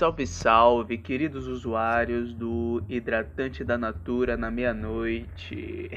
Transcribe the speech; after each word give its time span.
Salve, 0.00 0.26
salve, 0.26 0.96
queridos 0.96 1.46
usuários 1.46 2.32
do 2.32 2.82
Hidratante 2.88 3.62
da 3.62 3.76
Natura 3.76 4.34
na 4.34 4.50
meia-noite 4.50 5.90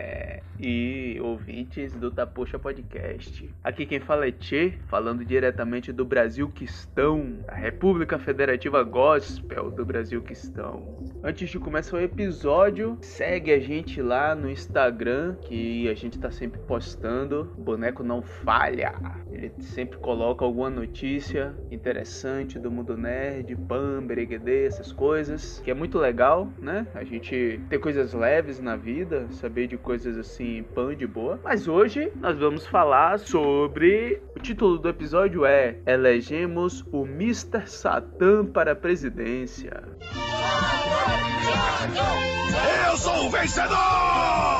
e 0.58 1.18
ouvintes 1.20 1.92
do 1.92 2.10
Tapoxa 2.10 2.58
Podcast. 2.58 3.54
Aqui 3.62 3.84
quem 3.84 4.00
fala 4.00 4.26
é 4.26 4.32
Tchê, 4.32 4.78
falando 4.88 5.26
diretamente 5.26 5.92
do 5.92 6.06
Brasil 6.06 6.48
Quistão, 6.48 7.44
a 7.46 7.54
República 7.54 8.18
Federativa 8.18 8.82
Gospel 8.82 9.70
do 9.70 9.84
Brasil 9.84 10.22
Quistão. 10.22 11.04
Antes 11.22 11.50
de 11.50 11.58
começar 11.58 11.98
o 11.98 12.00
episódio, 12.00 12.96
segue 13.02 13.52
a 13.52 13.58
gente 13.60 14.00
lá 14.00 14.34
no 14.34 14.48
Instagram, 14.50 15.36
que 15.36 15.86
a 15.86 15.94
gente 15.94 16.18
tá 16.18 16.30
sempre 16.30 16.58
postando. 16.60 17.52
O 17.58 17.60
boneco 17.60 18.02
não 18.02 18.22
falha, 18.22 18.94
ele 19.30 19.52
sempre 19.60 19.98
coloca 19.98 20.46
alguma 20.46 20.70
notícia 20.70 21.54
interessante 21.70 22.58
do 22.58 22.70
mundo 22.70 22.96
nerd, 22.96 23.49
pan, 23.56 24.02
bereguedê, 24.02 24.66
essas 24.66 24.92
coisas, 24.92 25.60
que 25.64 25.70
é 25.70 25.74
muito 25.74 25.98
legal, 25.98 26.48
né? 26.58 26.86
A 26.94 27.04
gente 27.04 27.60
ter 27.68 27.78
coisas 27.78 28.12
leves 28.12 28.60
na 28.60 28.76
vida, 28.76 29.26
saber 29.30 29.66
de 29.66 29.76
coisas 29.76 30.16
assim, 30.16 30.62
pan 30.74 30.94
de 30.94 31.06
boa. 31.06 31.38
Mas 31.42 31.68
hoje 31.68 32.12
nós 32.16 32.38
vamos 32.38 32.66
falar 32.66 33.18
sobre. 33.18 34.20
O 34.34 34.40
título 34.40 34.78
do 34.78 34.88
episódio 34.88 35.44
é 35.44 35.76
Elegemos 35.86 36.84
o 36.92 37.04
Mr. 37.04 37.66
Satan 37.66 38.46
para 38.46 38.72
a 38.72 38.76
presidência. 38.76 39.82
Eu 42.88 42.96
sou 42.96 43.26
o 43.26 43.30
vencedor! 43.30 44.59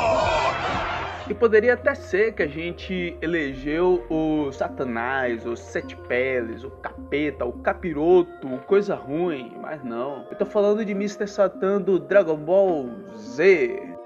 E 1.31 1.35
poderia 1.35 1.75
até 1.75 1.95
ser 1.95 2.33
que 2.33 2.43
a 2.43 2.49
gente 2.49 3.17
elegeu 3.23 4.05
o 4.11 4.51
Satanás, 4.51 5.47
os 5.47 5.61
Sete 5.61 5.95
Peles, 5.95 6.65
o 6.65 6.71
Capeta, 6.73 7.45
o 7.45 7.53
Capiroto, 7.53 8.59
coisa 8.67 8.97
ruim, 8.97 9.57
mas 9.63 9.81
não. 9.85 10.27
Eu 10.29 10.37
tô 10.37 10.45
falando 10.45 10.85
de 10.85 10.91
Mr. 10.91 11.29
Satan 11.29 11.83
do 11.83 12.01
Dragon 12.01 12.37
Ball 12.37 12.89
Z. 13.17 13.97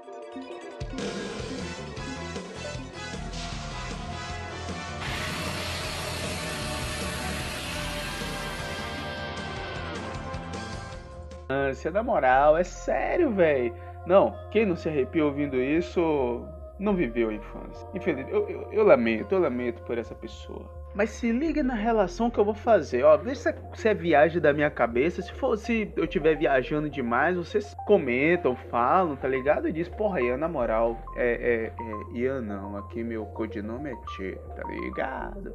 Ânsia, 11.49 11.89
na 11.89 12.03
moral, 12.03 12.55
é 12.55 12.63
sério, 12.63 13.31
velho. 13.31 13.73
Não, 14.05 14.35
quem 14.51 14.63
não 14.63 14.75
se 14.75 14.87
arrepia 14.87 15.25
ouvindo 15.25 15.59
isso 15.59 16.47
não 16.77 16.95
viveu 16.95 17.29
a 17.29 17.33
infância. 17.33 17.87
Infelizmente, 17.93 18.31
eu, 18.31 18.49
eu, 18.49 18.67
eu, 18.71 18.83
lamento, 18.83 19.33
eu 19.33 19.39
lamento 19.39 19.81
por 19.83 19.97
essa 19.97 20.13
pessoa. 20.13 20.69
Mas 20.93 21.09
se 21.09 21.31
liga 21.31 21.61
na 21.61 21.73
relação 21.73 22.29
que 22.29 22.37
eu 22.37 22.45
vou 22.45 22.53
fazer, 22.53 23.03
ó. 23.03 23.17
Vê 23.17 23.35
se 23.35 23.49
é, 23.49 23.55
se 23.73 23.87
é 23.89 23.93
viagem 23.93 24.41
da 24.41 24.53
minha 24.53 24.69
cabeça. 24.69 25.21
Se 25.21 25.33
for, 25.33 25.57
se 25.57 25.91
eu 25.95 26.05
estiver 26.05 26.35
viajando 26.35 26.89
demais, 26.89 27.35
vocês 27.35 27.75
comentam, 27.85 28.55
falam, 28.55 29.15
tá 29.15 29.27
ligado? 29.27 29.67
E 29.67 29.73
diz, 29.73 29.89
porra, 29.89 30.21
Ian, 30.21 30.37
na 30.37 30.47
moral, 30.47 30.97
é, 31.15 31.27
é, 31.27 31.83
é 31.83 32.17
Ian 32.17 32.41
não, 32.41 32.77
aqui 32.77 33.03
meu 33.03 33.25
codinome 33.25 33.91
é 33.91 33.95
Tchê, 34.07 34.37
tá 34.55 34.63
ligado? 34.69 35.53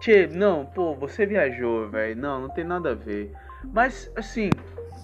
Tchê, 0.00 0.26
não, 0.26 0.64
pô, 0.64 0.94
você 0.94 1.26
viajou, 1.26 1.88
velho. 1.90 2.16
Não, 2.16 2.40
não 2.40 2.48
tem 2.48 2.64
nada 2.64 2.92
a 2.92 2.94
ver. 2.94 3.32
Mas, 3.62 4.10
assim, 4.16 4.48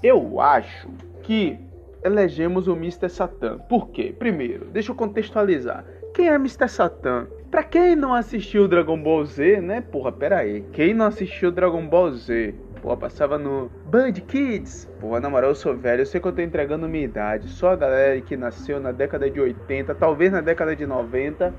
eu 0.03 0.41
acho 0.41 0.89
que 1.23 1.59
elegemos 2.07 2.69
o 2.69 2.73
Mr. 2.73 3.09
Satan. 3.09 3.59
Por 3.69 3.91
quê? 3.91 4.15
Primeiro, 4.19 4.67
deixa 4.67 4.93
eu 4.93 4.97
contextualizar. 4.97 5.85
Quem 6.15 6.29
é 6.29 6.35
Mr. 6.37 6.69
Satan? 6.69 7.27
Pra 7.51 7.63
quem 7.63 7.95
não 7.95 8.15
assistiu 8.15 8.67
Dragon 8.67 9.01
Ball 9.01 9.25
Z, 9.25 9.61
né? 9.61 9.81
Porra, 9.81 10.11
pera 10.11 10.39
aí. 10.39 10.65
Quem 10.73 10.95
não 10.95 11.07
assistiu 11.07 11.51
Dragon 11.51 11.87
Ball 11.87 12.13
Z? 12.13 12.55
Porra, 12.81 12.97
passava 12.97 13.37
no 13.37 13.71
Band 13.87 14.13
Kids. 14.13 14.89
Porra, 15.01 15.21
na 15.21 15.29
moral, 15.29 15.51
eu 15.51 15.55
sou 15.55 15.77
velho. 15.77 16.03
Eu 16.03 16.07
sei 16.07 16.21
que 16.21 16.27
eu 16.27 16.33
tô 16.33 16.41
entregando 16.41 16.89
minha 16.89 17.05
idade. 17.05 17.49
Só 17.49 17.71
a 17.71 17.77
galera 17.77 18.21
que 18.21 18.37
nasceu 18.37 18.81
na 18.81 18.93
década 18.93 19.29
de 19.29 19.41
80, 19.41 19.95
talvez 19.95 20.33
na 20.33 20.41
década 20.41 20.75
de 20.75 20.87
90 20.87 21.53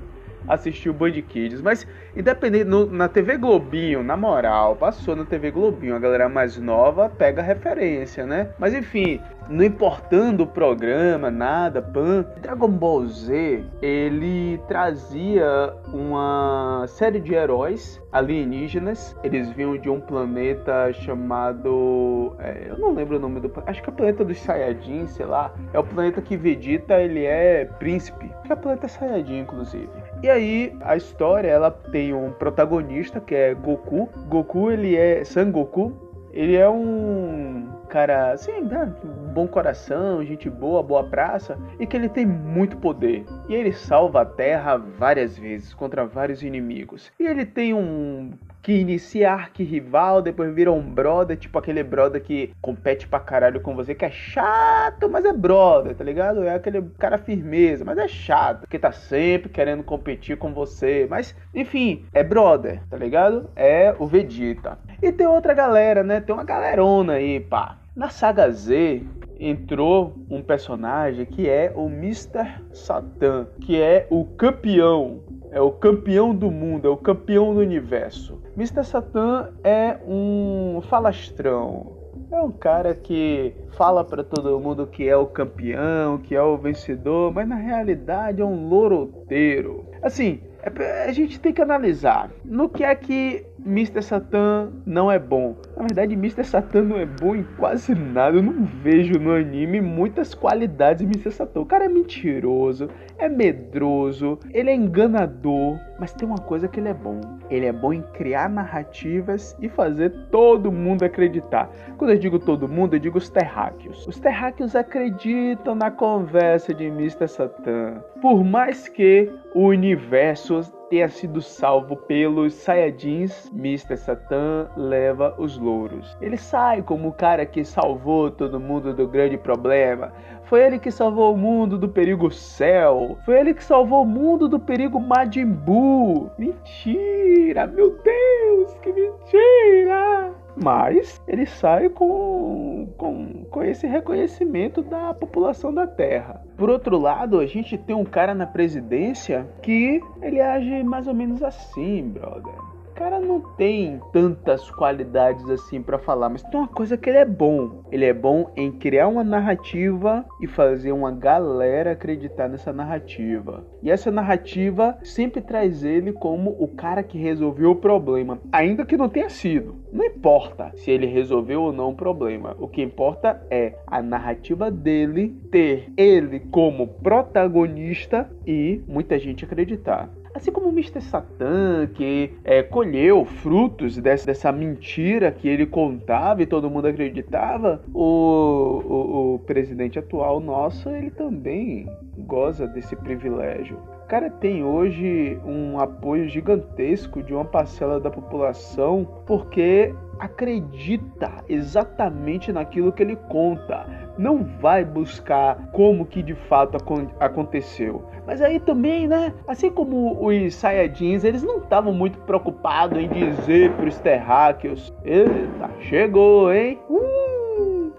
assistiu 0.48 0.92
Band 0.92 1.12
Kids, 1.12 1.60
mas 1.60 1.86
independente, 2.16 2.64
no, 2.64 2.86
na 2.86 3.08
TV 3.08 3.36
Globinho, 3.36 4.02
na 4.02 4.16
moral, 4.16 4.76
passou 4.76 5.14
na 5.14 5.24
TV 5.24 5.50
Globinho, 5.50 5.94
a 5.94 5.98
galera 5.98 6.28
mais 6.28 6.56
nova 6.56 7.08
pega 7.08 7.42
referência, 7.42 8.26
né? 8.26 8.50
Mas 8.58 8.74
enfim, 8.74 9.20
não 9.48 9.64
importando 9.64 10.42
o 10.42 10.46
programa, 10.46 11.30
nada, 11.30 11.80
pan, 11.80 12.24
Dragon 12.40 12.68
Ball 12.68 13.06
Z, 13.06 13.64
ele 13.80 14.58
trazia 14.68 15.72
uma 15.92 16.84
série 16.86 17.20
de 17.20 17.34
heróis 17.34 18.00
alienígenas, 18.12 19.16
eles 19.22 19.50
vinham 19.50 19.76
de 19.76 19.88
um 19.88 20.00
planeta 20.00 20.92
chamado, 20.92 22.34
é, 22.38 22.66
eu 22.68 22.78
não 22.78 22.92
lembro 22.92 23.16
o 23.16 23.20
nome 23.20 23.40
do 23.40 23.52
acho 23.66 23.82
que 23.82 23.88
é 23.88 23.92
o 23.92 23.96
planeta 23.96 24.24
dos 24.24 24.38
Saiyajin, 24.38 25.06
sei 25.06 25.26
lá, 25.26 25.52
é 25.72 25.78
o 25.78 25.84
planeta 25.84 26.20
que 26.20 26.36
Vegeta, 26.36 27.00
ele 27.00 27.24
é 27.24 27.64
príncipe, 27.78 28.30
que 28.44 28.52
é 28.52 28.54
o 28.54 28.58
planeta 28.58 28.88
Saiyajin, 28.88 29.40
inclusive. 29.40 29.88
E 30.22 30.28
aí 30.28 30.76
a 30.80 30.96
história 30.96 31.48
ela 31.48 31.70
tem 31.70 32.12
um 32.12 32.30
protagonista 32.32 33.20
que 33.20 33.34
é 33.34 33.54
Goku. 33.54 34.08
Goku 34.28 34.70
ele 34.70 34.96
é 34.96 35.24
Sangoku. 35.24 35.92
Ele 36.32 36.56
é 36.56 36.68
um 36.68 37.68
cara 37.88 38.32
assim, 38.32 38.60
né, 38.60 38.92
bom 39.32 39.48
coração, 39.48 40.22
gente 40.24 40.48
boa, 40.50 40.82
boa 40.82 41.02
praça 41.02 41.58
e 41.80 41.86
que 41.86 41.96
ele 41.96 42.08
tem 42.08 42.26
muito 42.26 42.76
poder. 42.76 43.24
E 43.48 43.54
ele 43.54 43.72
salva 43.72 44.20
a 44.20 44.24
Terra 44.26 44.76
várias 44.76 45.38
vezes 45.38 45.72
contra 45.72 46.04
vários 46.04 46.42
inimigos. 46.42 47.10
E 47.18 47.26
ele 47.26 47.46
tem 47.46 47.72
um 47.72 48.32
que 48.62 48.72
inicia 48.72 49.32
arqui-rival, 49.32 50.20
depois 50.20 50.54
vira 50.54 50.72
um 50.72 50.82
brother, 50.82 51.36
tipo 51.36 51.58
aquele 51.58 51.82
brother 51.82 52.22
que 52.22 52.52
compete 52.60 53.06
pra 53.08 53.20
caralho 53.20 53.60
com 53.60 53.74
você, 53.74 53.94
que 53.94 54.04
é 54.04 54.10
chato, 54.10 55.08
mas 55.08 55.24
é 55.24 55.32
brother, 55.32 55.94
tá 55.94 56.04
ligado? 56.04 56.44
É 56.44 56.54
aquele 56.54 56.82
cara 56.98 57.18
firmeza, 57.18 57.84
mas 57.84 57.98
é 57.98 58.08
chato, 58.08 58.66
que 58.68 58.78
tá 58.78 58.92
sempre 58.92 59.48
querendo 59.48 59.82
competir 59.82 60.36
com 60.36 60.52
você. 60.52 61.06
Mas, 61.08 61.34
enfim, 61.54 62.04
é 62.12 62.22
brother, 62.22 62.82
tá 62.90 62.96
ligado? 62.96 63.50
É 63.56 63.94
o 63.98 64.06
Vegeta. 64.06 64.78
E 65.02 65.12
tem 65.12 65.26
outra 65.26 65.54
galera, 65.54 66.02
né? 66.02 66.20
Tem 66.20 66.34
uma 66.34 66.44
galerona 66.44 67.14
aí, 67.14 67.40
pá. 67.40 67.78
Na 67.94 68.10
saga 68.10 68.50
Z, 68.50 69.02
entrou 69.38 70.14
um 70.28 70.42
personagem 70.42 71.24
que 71.24 71.48
é 71.48 71.72
o 71.74 71.86
Mr. 71.86 72.60
Satan, 72.72 73.46
que 73.60 73.80
é 73.80 74.06
o 74.10 74.24
campeão 74.24 75.20
é 75.50 75.60
o 75.60 75.70
campeão 75.70 76.34
do 76.34 76.50
mundo, 76.50 76.86
é 76.86 76.90
o 76.90 76.96
campeão 76.96 77.54
do 77.54 77.60
universo. 77.60 78.40
Mr. 78.56 78.84
Satan 78.84 79.50
é 79.62 79.96
um 80.06 80.80
falastrão. 80.88 81.96
É 82.30 82.40
um 82.40 82.50
cara 82.50 82.94
que 82.94 83.54
fala 83.72 84.04
para 84.04 84.22
todo 84.22 84.60
mundo 84.60 84.86
que 84.86 85.08
é 85.08 85.16
o 85.16 85.26
campeão, 85.26 86.18
que 86.18 86.34
é 86.34 86.42
o 86.42 86.56
vencedor, 86.58 87.32
mas 87.32 87.48
na 87.48 87.54
realidade 87.54 88.42
é 88.42 88.44
um 88.44 88.68
loroteiro. 88.68 89.86
Assim, 90.02 90.40
é, 90.62 91.04
a 91.04 91.12
gente 91.12 91.40
tem 91.40 91.52
que 91.52 91.62
analisar 91.62 92.30
no 92.44 92.68
que 92.68 92.84
é 92.84 92.94
que 92.94 93.46
Mr. 93.64 94.02
Satan 94.02 94.70
não 94.86 95.10
é 95.10 95.18
bom. 95.18 95.56
Na 95.76 95.82
verdade, 95.82 96.14
Mr. 96.14 96.44
Satan 96.44 96.82
não 96.82 96.96
é 96.96 97.06
bom 97.06 97.34
em 97.34 97.44
quase 97.58 97.94
nada. 97.94 98.36
Eu 98.36 98.42
não 98.42 98.64
vejo 98.64 99.18
no 99.18 99.32
anime 99.32 99.80
muitas 99.80 100.34
qualidades 100.34 101.06
de 101.06 101.12
Mr. 101.12 101.32
Satan. 101.32 101.60
O 101.60 101.66
cara 101.66 101.86
é 101.86 101.88
mentiroso, 101.88 102.88
é 103.18 103.28
medroso, 103.28 104.38
ele 104.52 104.70
é 104.70 104.74
enganador, 104.74 105.78
mas 105.98 106.12
tem 106.12 106.26
uma 106.26 106.38
coisa 106.38 106.68
que 106.68 106.80
ele 106.80 106.88
é 106.88 106.94
bom. 106.94 107.20
Ele 107.50 107.66
é 107.66 107.72
bom 107.72 107.92
em 107.92 108.02
criar 108.14 108.48
narrativas 108.48 109.56
e 109.60 109.68
fazer 109.68 110.10
todo 110.30 110.70
mundo 110.70 111.04
acreditar. 111.04 111.70
Quando 111.96 112.10
eu 112.12 112.18
digo 112.18 112.38
todo 112.38 112.68
mundo, 112.68 112.94
eu 112.94 113.00
digo 113.00 113.18
os 113.18 113.28
terráqueos. 113.28 114.06
Os 114.06 114.18
terráqueos 114.18 114.76
acreditam 114.76 115.74
na 115.74 115.90
conversa 115.90 116.72
de 116.72 116.84
Mr. 116.84 117.28
Satan. 117.28 118.02
Por 118.20 118.44
mais 118.44 118.88
que 118.88 119.30
o 119.54 119.66
universo 119.66 120.60
tenha 120.88 121.08
sido 121.08 121.40
salvo 121.40 121.96
pelos 121.96 122.54
Saiyajins, 122.54 123.50
Mr. 123.54 123.96
Satan 123.96 124.68
leva 124.76 125.34
os 125.38 125.58
louros. 125.58 126.16
Ele 126.20 126.36
sai 126.36 126.82
como 126.82 127.08
o 127.08 127.12
cara 127.12 127.44
que 127.44 127.64
salvou 127.64 128.30
todo 128.30 128.60
mundo 128.60 128.94
do 128.94 129.06
grande 129.06 129.36
problema. 129.36 130.12
Foi 130.44 130.62
ele 130.62 130.78
que 130.78 130.90
salvou 130.90 131.34
o 131.34 131.36
mundo 131.36 131.76
do 131.76 131.88
perigo 131.88 132.30
Cell. 132.30 133.18
Foi 133.24 133.38
ele 133.38 133.52
que 133.52 133.62
salvou 133.62 134.02
o 134.02 134.06
mundo 134.06 134.48
do 134.48 134.58
perigo 134.58 134.98
Majin 134.98 135.46
Buu. 135.46 136.30
Mentira, 136.38 137.66
meu 137.66 137.90
Deus, 138.02 138.74
que 138.80 138.92
mentira! 138.92 140.37
Mas 140.62 141.20
ele 141.26 141.46
sai 141.46 141.88
com, 141.88 142.88
com, 142.96 143.44
com 143.44 143.62
esse 143.62 143.86
reconhecimento 143.86 144.82
da 144.82 145.14
população 145.14 145.72
da 145.72 145.86
Terra. 145.86 146.42
Por 146.56 146.68
outro 146.68 146.98
lado, 146.98 147.38
a 147.38 147.46
gente 147.46 147.78
tem 147.78 147.94
um 147.94 148.04
cara 148.04 148.34
na 148.34 148.46
presidência 148.46 149.48
que 149.62 150.00
ele 150.20 150.40
age 150.40 150.82
mais 150.82 151.06
ou 151.06 151.14
menos 151.14 151.42
assim, 151.42 152.08
brother 152.08 152.67
cara 152.98 153.20
não 153.20 153.40
tem 153.40 154.00
tantas 154.12 154.68
qualidades 154.72 155.48
assim 155.48 155.80
para 155.80 156.00
falar, 156.00 156.28
mas 156.28 156.42
tem 156.42 156.58
uma 156.58 156.66
coisa 156.66 156.96
que 156.96 157.08
ele 157.08 157.18
é 157.18 157.24
bom. 157.24 157.84
Ele 157.92 158.04
é 158.04 158.12
bom 158.12 158.50
em 158.56 158.72
criar 158.72 159.06
uma 159.06 159.22
narrativa 159.22 160.26
e 160.42 160.48
fazer 160.48 160.90
uma 160.90 161.12
galera 161.12 161.92
acreditar 161.92 162.48
nessa 162.48 162.72
narrativa. 162.72 163.64
E 163.84 163.88
essa 163.88 164.10
narrativa 164.10 164.98
sempre 165.04 165.40
traz 165.40 165.84
ele 165.84 166.12
como 166.12 166.56
o 166.58 166.66
cara 166.66 167.04
que 167.04 167.16
resolveu 167.16 167.70
o 167.70 167.76
problema, 167.76 168.40
ainda 168.50 168.84
que 168.84 168.96
não 168.96 169.08
tenha 169.08 169.30
sido. 169.30 169.76
Não 169.92 170.04
importa 170.04 170.72
se 170.74 170.90
ele 170.90 171.06
resolveu 171.06 171.62
ou 171.62 171.72
não 171.72 171.90
o 171.90 171.96
problema. 171.96 172.56
O 172.58 172.66
que 172.66 172.82
importa 172.82 173.40
é 173.48 173.74
a 173.86 174.02
narrativa 174.02 174.72
dele 174.72 175.36
ter 175.52 175.88
ele 175.96 176.40
como 176.50 176.88
protagonista 176.88 178.28
e 178.44 178.82
muita 178.88 179.20
gente 179.20 179.44
acreditar. 179.44 180.10
Assim 180.38 180.52
como 180.52 180.68
o 180.68 180.72
Mr. 180.72 181.00
Satan, 181.00 181.88
que 181.92 182.32
é, 182.44 182.62
colheu 182.62 183.24
frutos 183.24 183.96
dessa, 183.96 184.24
dessa, 184.24 184.52
mentira 184.52 185.32
que 185.32 185.48
ele 185.48 185.66
contava 185.66 186.40
e 186.40 186.46
todo 186.46 186.70
mundo 186.70 186.86
acreditava, 186.86 187.82
o, 187.92 188.04
o, 188.04 189.34
o 189.34 189.38
presidente 189.40 189.98
atual 189.98 190.38
nosso, 190.38 190.90
ele 190.90 191.10
também 191.10 191.90
goza 192.18 192.68
desse 192.68 192.94
privilégio. 192.94 193.78
O 194.04 194.06
cara 194.06 194.30
tem 194.30 194.62
hoje 194.62 195.40
um 195.44 195.80
apoio 195.80 196.28
gigantesco 196.28 197.20
de 197.20 197.34
uma 197.34 197.44
parcela 197.44 197.98
da 197.98 198.08
população 198.08 199.04
porque 199.26 199.92
acredita 200.20 201.44
exatamente 201.48 202.52
naquilo 202.52 202.92
que 202.92 203.02
ele 203.02 203.16
conta. 203.28 204.07
Não 204.18 204.42
vai 204.60 204.84
buscar 204.84 205.70
como 205.70 206.04
que 206.04 206.22
de 206.22 206.34
fato 206.34 206.76
aconteceu. 207.20 208.04
Mas 208.26 208.42
aí 208.42 208.58
também, 208.58 209.06
né? 209.06 209.32
Assim 209.46 209.70
como 209.70 210.18
os 210.26 210.54
Saiyajins, 210.56 211.22
eles 211.22 211.42
não 211.44 211.58
estavam 211.58 211.92
muito 211.92 212.18
preocupados 212.20 212.98
em 212.98 213.08
dizer 213.08 213.72
para 213.72 213.86
os 213.86 213.98
terráqueos: 214.00 214.92
Eita, 215.04 215.70
chegou, 215.80 216.52
hein? 216.52 216.80
Uh! 216.90 217.28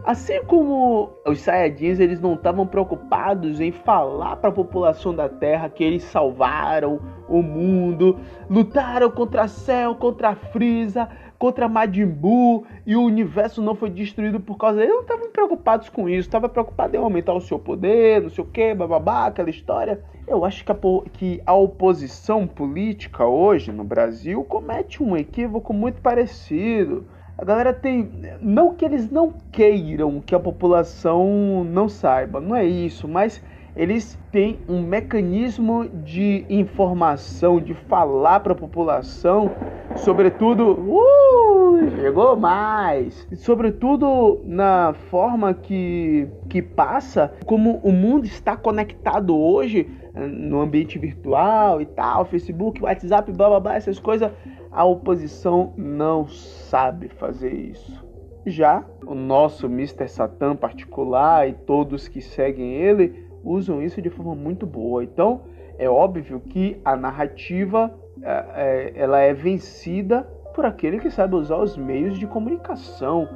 Assim 0.03 0.43
como 0.45 1.11
os 1.25 1.41
Saiyajins, 1.41 1.99
eles 1.99 2.19
não 2.19 2.33
estavam 2.33 2.65
preocupados 2.65 3.59
em 3.61 3.71
falar 3.71 4.37
para 4.37 4.49
a 4.49 4.53
população 4.53 5.13
da 5.13 5.29
Terra 5.29 5.69
que 5.69 5.83
eles 5.83 6.03
salvaram 6.03 6.99
o 7.27 7.41
mundo, 7.43 8.17
lutaram 8.49 9.11
contra 9.11 9.47
Cell, 9.47 9.93
contra 9.95 10.35
Frieza, 10.35 11.07
contra 11.39 11.69
Majin 11.69 12.05
Buu 12.05 12.65
e 12.85 12.97
o 12.97 13.01
universo 13.01 13.61
não 13.61 13.73
foi 13.73 13.89
destruído 13.89 14.41
por 14.41 14.57
causa 14.57 14.79
deles. 14.79 14.89
Eles 14.91 15.07
não 15.07 15.15
estavam 15.15 15.31
preocupados 15.31 15.87
com 15.87 16.09
isso, 16.09 16.27
estavam 16.27 16.49
preocupados 16.49 16.93
em 16.93 16.97
aumentar 16.97 17.33
o 17.33 17.39
seu 17.39 17.57
poder, 17.57 18.21
não 18.21 18.29
sei 18.29 18.43
o 18.43 18.47
que, 18.47 18.75
bababá, 18.75 19.27
aquela 19.27 19.49
história. 19.49 20.03
Eu 20.27 20.43
acho 20.43 20.65
que 20.65 20.71
a, 20.71 20.77
que 21.13 21.41
a 21.45 21.53
oposição 21.53 22.45
política 22.45 23.25
hoje 23.25 23.71
no 23.71 23.85
Brasil 23.85 24.43
comete 24.43 25.01
um 25.01 25.15
equívoco 25.15 25.73
muito 25.73 26.01
parecido. 26.01 27.07
A 27.37 27.45
galera 27.45 27.73
tem. 27.73 28.11
Não 28.41 28.75
que 28.75 28.83
eles 28.83 29.09
não 29.09 29.33
queiram 29.49 30.19
que 30.19 30.35
a 30.35 30.39
população 30.39 31.63
não 31.63 31.87
saiba, 31.87 32.41
não 32.41 32.53
é 32.53 32.65
isso, 32.65 33.07
mas 33.07 33.41
eles 33.75 34.17
têm 34.31 34.59
um 34.67 34.81
mecanismo 34.81 35.87
de 35.87 36.45
informação, 36.49 37.59
de 37.59 37.73
falar 37.73 38.39
para 38.39 38.53
a 38.53 38.55
população, 38.55 39.51
sobretudo, 39.95 40.71
uh, 40.71 41.91
chegou 41.99 42.35
mais, 42.35 43.27
sobretudo 43.35 44.41
na 44.45 44.93
forma 45.09 45.53
que, 45.53 46.27
que 46.49 46.61
passa, 46.61 47.33
como 47.45 47.79
o 47.83 47.91
mundo 47.91 48.25
está 48.25 48.57
conectado 48.57 49.37
hoje 49.37 49.89
no 50.13 50.59
ambiente 50.61 50.97
virtual 50.97 51.81
e 51.81 51.85
tal, 51.85 52.25
Facebook, 52.25 52.83
WhatsApp, 52.83 53.31
blá 53.31 53.47
blá 53.47 53.59
blá, 53.59 53.75
essas 53.75 53.99
coisas, 53.99 54.31
a 54.71 54.83
oposição 54.83 55.73
não 55.77 56.27
sabe 56.27 57.09
fazer 57.09 57.53
isso. 57.53 58.07
Já 58.45 58.83
o 59.05 59.13
nosso 59.13 59.67
Mr. 59.67 60.07
Satan 60.07 60.55
particular 60.55 61.47
e 61.47 61.53
todos 61.53 62.07
que 62.07 62.21
seguem 62.21 62.73
ele 62.73 63.28
usam 63.43 63.81
isso 63.81 64.01
de 64.01 64.09
forma 64.09 64.35
muito 64.35 64.65
boa. 64.65 65.03
Então, 65.03 65.41
é 65.77 65.89
óbvio 65.89 66.39
que 66.39 66.79
a 66.83 66.95
narrativa 66.95 67.93
é, 68.21 68.45
é, 68.55 68.93
ela 68.95 69.19
é 69.19 69.33
vencida 69.33 70.23
por 70.53 70.65
aquele 70.65 70.99
que 70.99 71.09
sabe 71.09 71.35
usar 71.35 71.57
os 71.57 71.77
meios 71.77 72.19
de 72.19 72.27
comunicação. 72.27 73.29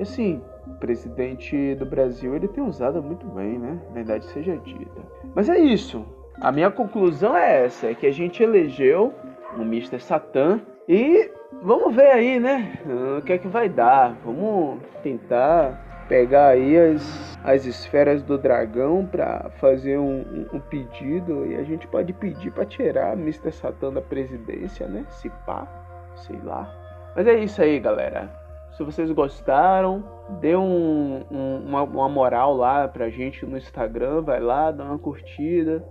Assim, 0.00 0.40
o 0.66 0.74
presidente 0.78 1.74
do 1.74 1.84
Brasil 1.84 2.34
ele 2.34 2.48
tem 2.48 2.64
usado 2.64 3.02
muito 3.02 3.26
bem, 3.26 3.58
né? 3.58 3.78
Verdade 3.92 4.24
seja 4.26 4.56
dita. 4.56 5.02
Mas 5.34 5.48
é 5.48 5.58
isso. 5.58 6.04
A 6.40 6.50
minha 6.50 6.70
conclusão 6.70 7.36
é 7.36 7.66
essa: 7.66 7.88
é 7.88 7.94
que 7.94 8.06
a 8.06 8.12
gente 8.12 8.42
elegeu 8.42 9.12
o 9.56 9.62
Mr. 9.62 10.00
Satan 10.00 10.60
e 10.88 11.30
vamos 11.62 11.94
ver 11.94 12.10
aí, 12.12 12.40
né? 12.40 12.78
O 13.18 13.22
que 13.22 13.34
é 13.34 13.38
que 13.38 13.48
vai 13.48 13.68
dar? 13.68 14.16
Vamos 14.24 14.78
tentar 15.02 15.89
pegar 16.10 16.48
aí 16.48 16.76
as, 16.76 17.38
as 17.44 17.64
esferas 17.64 18.20
do 18.20 18.36
dragão 18.36 19.06
para 19.06 19.48
fazer 19.60 19.96
um, 19.96 20.44
um, 20.52 20.58
pedido 20.58 21.46
e 21.46 21.54
a 21.54 21.62
gente 21.62 21.86
pode 21.86 22.12
pedir 22.12 22.50
para 22.50 22.66
tirar 22.66 23.12
Mr. 23.12 23.52
Satan 23.52 23.92
da 23.92 24.02
presidência, 24.02 24.88
né? 24.88 25.06
Se 25.08 25.30
pá, 25.46 25.68
sei 26.16 26.36
lá. 26.42 26.68
Mas 27.14 27.28
é 27.28 27.38
isso 27.38 27.62
aí, 27.62 27.78
galera. 27.78 28.28
Se 28.72 28.82
vocês 28.82 29.08
gostaram, 29.12 30.02
dê 30.40 30.56
um, 30.56 31.22
uma, 31.30 31.84
uma 31.84 32.08
moral 32.08 32.56
lá 32.56 32.88
pra 32.88 33.08
gente 33.08 33.46
no 33.46 33.56
Instagram, 33.56 34.22
vai 34.22 34.40
lá, 34.40 34.72
dá 34.72 34.82
uma 34.82 34.98
curtida, 34.98 35.84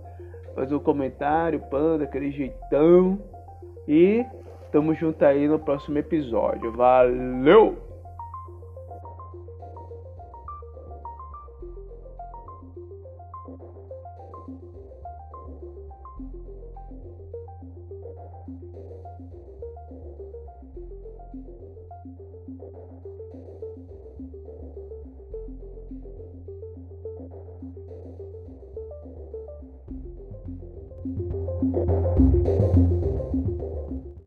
faz 0.54 0.70
um 0.70 0.78
comentário, 0.78 1.60
panda, 1.70 2.04
aquele 2.04 2.30
jeitão. 2.30 3.18
E 3.88 4.26
tamo 4.70 4.94
junto 4.94 5.24
aí 5.24 5.48
no 5.48 5.58
próximo 5.58 5.96
episódio. 5.96 6.72
Valeu! 6.72 7.89